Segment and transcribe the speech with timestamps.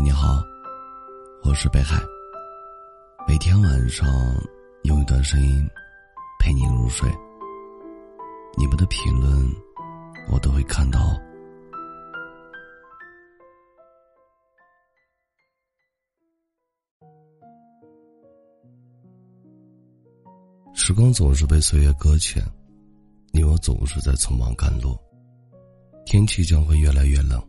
[0.00, 0.44] 你好，
[1.42, 2.00] 我是北海。
[3.26, 4.06] 每天晚上
[4.84, 5.68] 用一段声音
[6.38, 7.10] 陪你入睡。
[8.56, 9.28] 你们的评论
[10.30, 11.00] 我都会看到。
[20.74, 22.40] 时光总是被岁月搁浅，
[23.32, 24.96] 你我总是在匆忙赶路。
[26.06, 27.47] 天气将会越来越冷。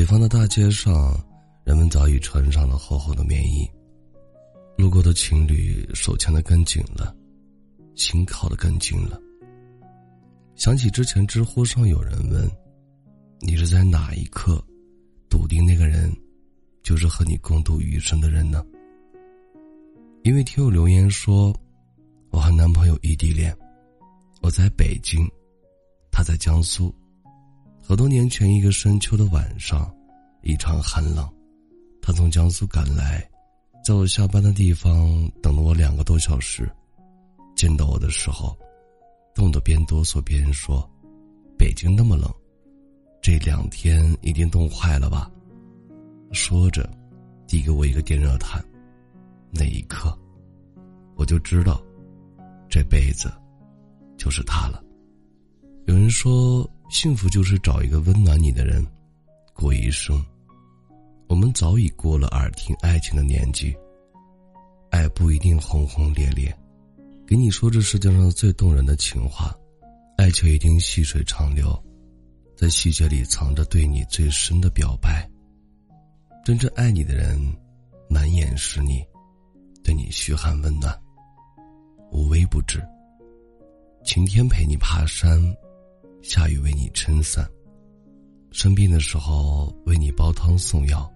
[0.00, 1.14] 北方的大街上，
[1.62, 3.70] 人们早已穿上了厚厚的棉衣。
[4.78, 7.14] 路过的情侣手牵得更紧了，
[7.96, 9.20] 心靠得更近了。
[10.54, 12.50] 想起之前知乎上有人问
[13.44, 14.64] ：“你是在哪一刻，
[15.28, 16.10] 笃定那个人，
[16.82, 18.64] 就是和你共度余生的人呢？”
[20.24, 21.54] 因为听友留言说
[22.32, 23.54] ：“我和男朋友异地恋，
[24.40, 25.30] 我在北京，
[26.10, 26.90] 他在江苏。”
[27.90, 29.92] 好多年前，一个深秋的晚上，
[30.42, 31.28] 一场寒冷，
[32.00, 33.28] 他从江苏赶来，
[33.84, 36.70] 在我下班的地方等了我两个多小时。
[37.56, 38.56] 见到我的时候，
[39.34, 40.88] 冻得边哆嗦边说
[41.58, 42.32] ：“北京那么冷，
[43.20, 45.28] 这两天一定冻坏了吧？”
[46.30, 46.88] 说着，
[47.48, 48.64] 递给我一个电热毯。
[49.50, 50.16] 那一刻，
[51.16, 51.82] 我就知道，
[52.68, 53.32] 这辈子
[54.16, 54.80] 就是他了。
[55.86, 56.64] 有人说。
[56.90, 58.84] 幸福就是找一个温暖你的人，
[59.54, 60.22] 过一生。
[61.28, 63.74] 我们早已过了耳听爱情的年纪。
[64.90, 66.52] 爱不一定轰轰烈烈，
[67.24, 69.54] 给你说这世界上最动人的情话，
[70.16, 71.80] 爱却一定细水长流，
[72.56, 75.24] 在细节里藏着对你最深的表白。
[76.44, 77.40] 真正爱你的人，
[78.08, 79.06] 满眼是你，
[79.84, 80.92] 对你嘘寒问暖，
[82.10, 82.84] 无微不至。
[84.04, 85.40] 晴天陪你爬山。
[86.22, 87.48] 下雨为你撑伞，
[88.50, 91.10] 生病的时候为你煲汤送药，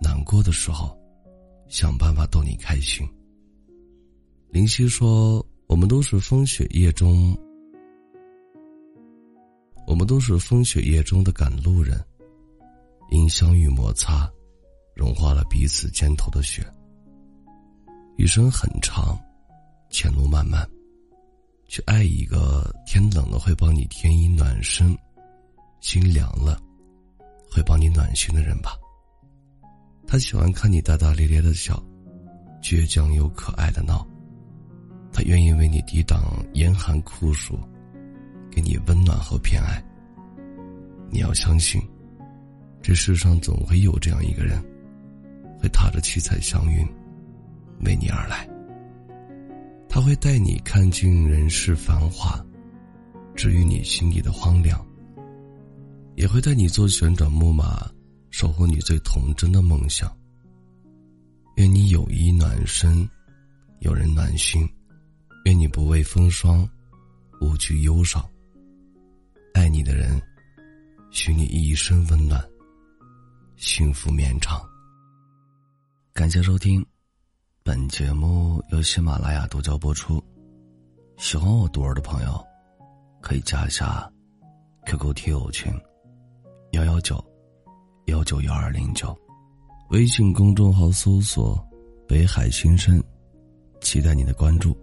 [0.00, 0.96] 难过的时候
[1.68, 3.08] 想办法逗你开心。
[4.50, 7.34] 林夕说：“我们都是风雪夜中，
[9.86, 11.98] 我们都是风雪夜中的赶路人，
[13.10, 14.30] 因相遇摩擦，
[14.94, 16.62] 融化了彼此肩头的雪。
[18.18, 19.18] 余生很长，
[19.90, 20.68] 前路漫漫。”
[21.72, 24.94] 去爱一个天冷了会帮你添衣暖身，
[25.80, 26.60] 心凉了
[27.50, 28.76] 会帮你暖心的人吧。
[30.06, 31.82] 他喜欢看你大大咧咧的笑，
[32.60, 34.06] 倔强又可爱的闹。
[35.14, 36.22] 他愿意为你抵挡
[36.52, 37.58] 严寒酷暑，
[38.50, 39.82] 给你温暖和偏爱。
[41.08, 41.80] 你要相信，
[42.82, 44.62] 这世上总会有这样一个人，
[45.58, 46.86] 会踏着七彩祥云，
[47.80, 48.46] 为你而来。
[49.94, 52.42] 他会带你看尽人世繁华，
[53.36, 54.82] 治愈你心底的荒凉。
[56.16, 57.86] 也会带你坐旋转木马，
[58.30, 60.10] 守护你最童真的梦想。
[61.56, 63.06] 愿你有衣暖身，
[63.80, 64.66] 有人暖心。
[65.44, 66.66] 愿你不畏风霜，
[67.42, 68.24] 无惧忧伤。
[69.52, 70.18] 爱你的人，
[71.10, 72.42] 许你一生温暖，
[73.56, 74.58] 幸福绵长。
[76.14, 76.82] 感谢收听。
[77.64, 80.20] 本节目由喜马拉雅独家播出，
[81.16, 82.44] 喜欢我独儿的朋友，
[83.20, 84.10] 可以加一下
[84.84, 85.72] QQ 听友群
[86.72, 87.24] 幺幺九
[88.06, 89.16] 幺九幺二零九，
[89.90, 91.56] 微信公众号搜索
[92.08, 93.00] “北海新生”，
[93.80, 94.76] 期待你的关注。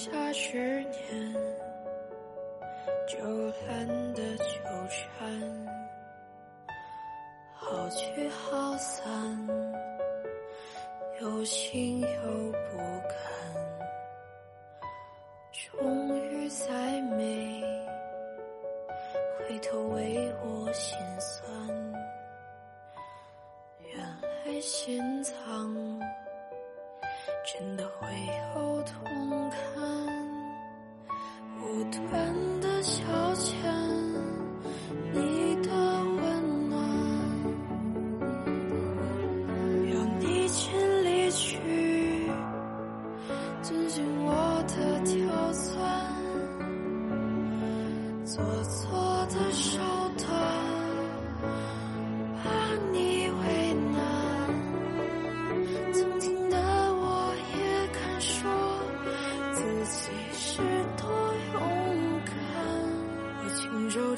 [0.00, 1.34] 下执念，
[3.06, 3.18] 就
[3.66, 4.44] 懒得纠
[4.88, 5.28] 缠，
[7.52, 9.04] 好聚好散，
[11.20, 12.06] 有心有
[12.70, 12.78] 不
[13.08, 13.12] 甘，
[15.52, 17.62] 终于再没，
[19.38, 21.46] 回头为我心酸，
[23.80, 26.00] 原来心藏，
[27.44, 28.06] 真的会
[28.54, 28.94] 有痛
[29.50, 29.58] 感。
[31.58, 33.02] 不断的消
[33.34, 33.50] 遣
[35.12, 36.22] 你的温
[36.68, 36.72] 暖，
[39.88, 40.70] 让你先
[41.04, 41.56] 离去，
[43.62, 44.30] 尊敬我
[44.68, 45.78] 的挑钻，
[48.24, 49.78] 做错的手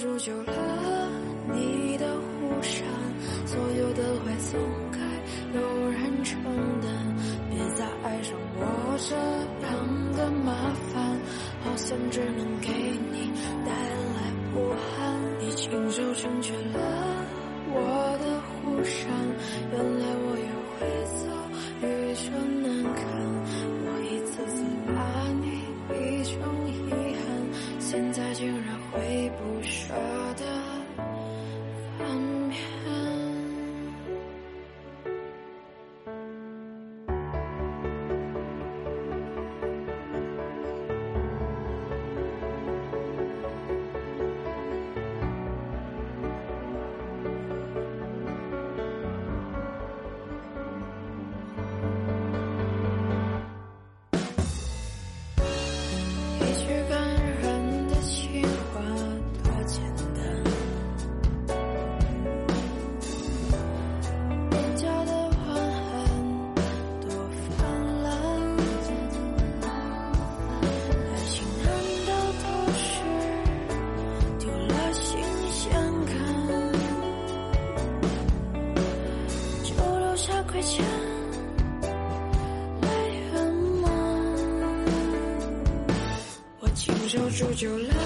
[0.03, 0.53] 就了
[1.53, 2.85] 你的护伞，
[3.47, 4.61] 所有的坏总
[4.91, 4.99] 该
[5.55, 6.43] 有人承
[6.81, 6.91] 担，
[7.49, 8.61] 别再爱上我
[8.99, 9.15] 这
[9.65, 10.53] 样的麻
[10.93, 11.21] 烦，
[11.63, 12.69] 好像只能给
[13.13, 13.31] 你
[13.65, 15.21] 带来不安。
[15.41, 17.22] 你亲手成全了
[28.67, 29.95] 然会不舍
[30.37, 30.45] 得
[87.63, 88.02] 就了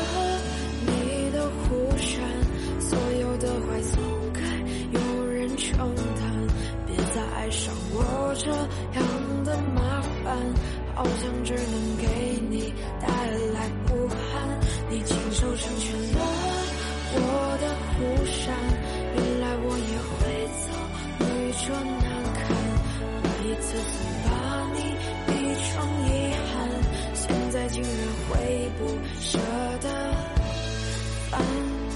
[31.37, 31.45] 安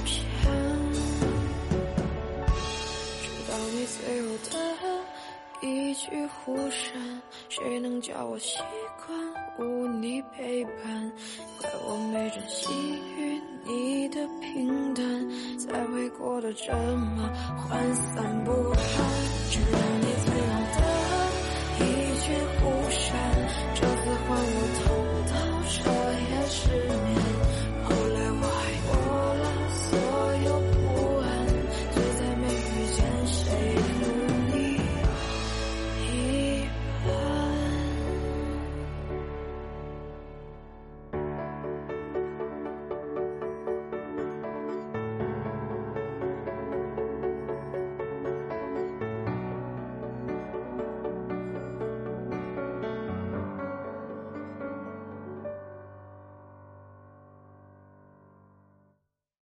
[0.05, 0.07] 眠，
[3.23, 8.59] 直到你最后的一句呼喊，谁能叫我习
[9.07, 9.09] 惯
[9.59, 11.13] 无你陪伴？
[11.61, 12.71] 怪我没珍惜
[13.17, 15.05] 与你的平淡，
[15.59, 17.31] 才会过得这么
[17.69, 20.00] 涣散不堪。